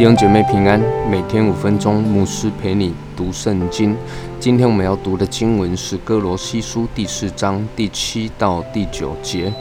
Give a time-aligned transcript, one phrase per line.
[0.00, 3.94] 弟兄姐妹平安，每天五分钟，牧师陪你读圣经。
[4.38, 9.52] 今天我们要读的经文是哥罗西书第四章第七到第九节。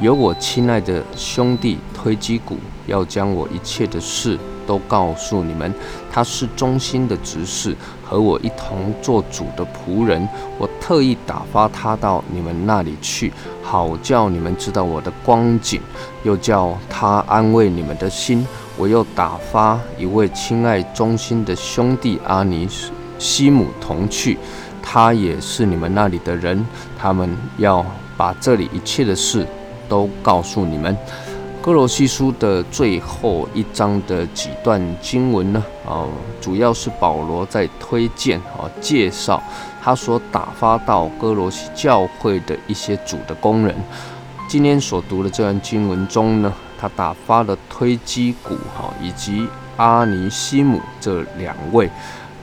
[0.00, 2.56] 有我亲爱的兄弟推基古，
[2.86, 5.72] 要将我一切的事都告诉你们。
[6.10, 7.74] 他是忠心的执事，
[8.04, 10.28] 和我一同做主的仆人。
[10.58, 15.80] 我特意打发他到你们那里去，好叫你们知道我的光景，
[16.22, 18.46] 又叫他安慰你们的心。
[18.76, 22.68] 我又打发一位亲爱忠心的兄弟阿尼
[23.18, 24.38] 西姆同去，
[24.82, 26.64] 他也是你们那里的人，
[26.98, 27.84] 他们要
[28.16, 29.46] 把这里一切的事
[29.88, 30.96] 都告诉你们。
[31.64, 35.64] 哥罗西书的最后一章的几段经文呢？
[35.88, 36.04] 啊，
[36.38, 39.42] 主要是保罗在推荐啊，介绍
[39.82, 43.74] 他所打发到哥罗西教会的一些主的工人。
[44.46, 46.52] 今天所读的这段经文中呢？
[46.78, 51.88] 他打发了推基古哈以及阿尼西姆这两位，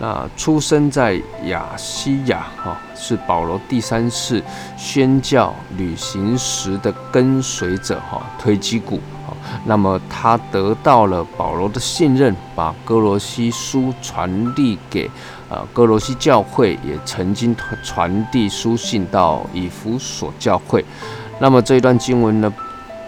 [0.02, 1.14] 那出生在
[1.46, 4.42] 亚西亚哈是保罗第三次
[4.76, 15.08] 宣教旅行时的跟随者哈推基古哈，那么他得到了保罗的信任，把哥罗西书传递给
[15.48, 20.84] 啊哥罗西教会，也曾经传递书信到以弗所教会。
[21.40, 22.52] 那么这一段经文呢？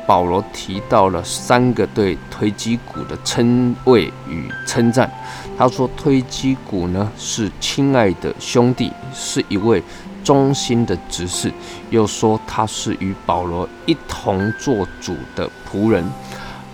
[0.05, 5.09] 保罗提到了三个对推基谷的称谓与称赞。
[5.57, 9.81] 他说：“推基谷呢是亲爱的兄弟，是一位
[10.23, 11.51] 忠心的执事。”
[11.91, 16.03] 又说他是与保罗一同做主的仆人。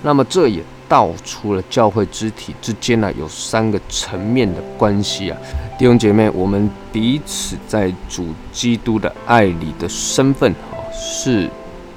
[0.02, 5.38] 那么这也道出了教会肢体之间呢有三个层面的关系啊，
[5.78, 11.50] 弟兄姐妹，我们彼此在主基督的爱里的身份啊是。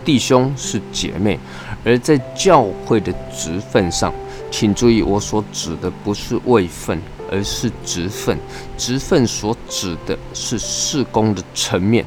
[0.05, 1.39] 弟兄是姐妹，
[1.85, 4.13] 而在教会的职分上，
[4.51, 7.01] 请注意，我所指的不是位分，
[7.31, 8.37] 而是职分。
[8.77, 12.05] 职分所指的是事工的层面，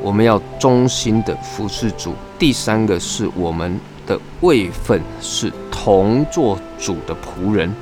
[0.00, 2.14] 我们要忠心的服侍主。
[2.38, 7.72] 第三个是我们的位分是同做主的仆人。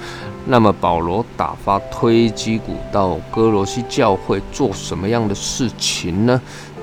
[0.47, 6.41] 那么保罗打发推基古到哥罗西教会做什么样的事情呢？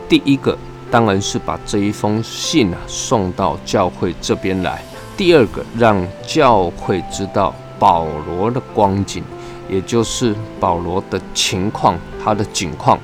[0.08, 0.56] 第一个。
[0.90, 4.82] 当然是把这一封信啊送到教会这边来。
[5.16, 9.24] 第二个，让教会知道保罗的光景，
[9.68, 13.00] 也就是保罗的情况，他的景况。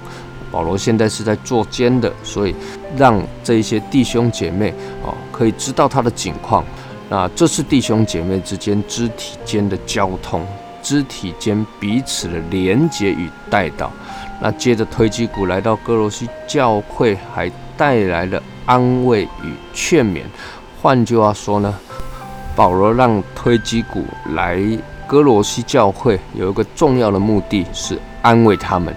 [0.51, 2.55] 保罗现在是在做监的，所以
[2.95, 4.71] 让这些弟兄姐妹
[5.03, 6.63] 哦可以知道他的景况。
[7.09, 10.45] 那这是弟兄姐妹之间肢体间的交通，
[10.83, 13.91] 肢体间彼此的连结与带导。
[14.39, 20.21] 那接着推基古来到哥罗西教会，还带来了安慰与劝勉。
[20.81, 21.73] 换句话说呢，
[22.55, 24.59] 保罗让推基古来
[25.07, 28.93] 哥罗西教会，有一个重要的目的是安慰他们。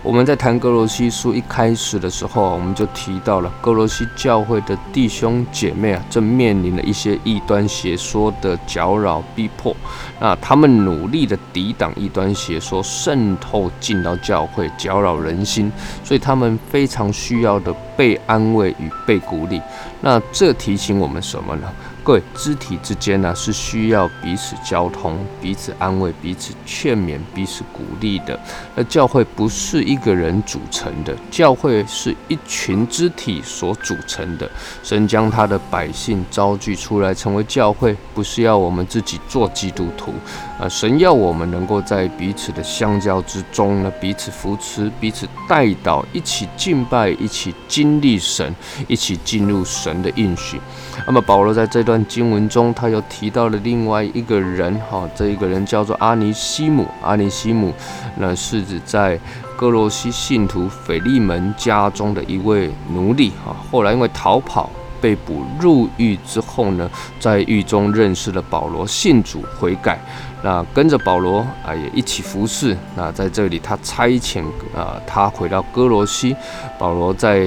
[0.00, 9.74] 我们在谈哥罗西书一开始的时候，我们就提到了哥罗西教会的弟兄姐妹啊，正面临了一些异端邪说的搅扰逼迫。
[10.20, 15.70] 那他们努力的抵挡异端邪说渗透进到教会，搅扰人心，
[16.04, 19.60] 所以他们非常需要的被安慰与被鼓励。
[20.00, 21.68] 那这提醒我们什么呢？
[22.04, 28.38] 各位，肢体之间呢是需要彼此交通、彼此安慰、彼此劝勉、彼此鼓励的。
[28.74, 34.50] 那教会不是一个人组成的，教会是一群肢体所组成的。
[34.82, 40.14] 神将他的百姓招聚出来成为教会，不是要我们自己做基督徒，
[40.58, 48.52] 啊，神要我们能够在彼此的相交之中呢，彼此扶持、彼此带导，一起敬拜，一起经历神，
[48.88, 50.60] 一起进入神的应许。
[51.06, 52.04] 那么保罗在这段。
[52.08, 56.86] 经文中，他又提到了另外一个人，哈，这一个人叫做阿尼西姆。
[57.02, 57.72] 阿尼西姆，
[58.16, 59.20] 那是指在
[59.56, 63.54] 哥罗西信徒腓利门家中的一位奴隶，哈。
[63.70, 64.70] 后来因为逃跑
[65.00, 69.98] 被捕入狱之后呢，在狱中认识了保罗，信主悔改，
[70.42, 72.76] 那跟着保罗啊也一起服侍。
[72.94, 74.42] 那在这里，他差遣
[74.76, 76.34] 啊他回到哥罗西，
[76.78, 77.46] 保罗在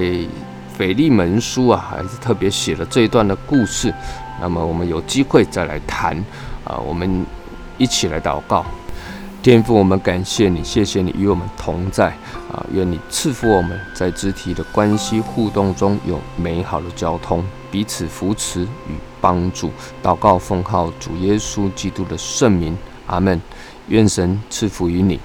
[0.76, 3.92] 腓利门书啊还是特别写了这一段的故事。
[4.40, 6.16] 那么我们有机会再来谈
[6.64, 7.24] 啊，我们
[7.78, 8.64] 一起来祷告。
[9.42, 12.06] 天父，我们感谢你，谢谢你与我们同在
[12.48, 19.72] 啊，愿你赐福我们在肢体的关系互动中有美好的交通，彼此扶持与帮助。
[20.00, 22.78] 祷告奉号主耶稣基督的圣名，
[23.08, 23.40] 阿门。
[23.88, 25.18] 愿神赐福于你。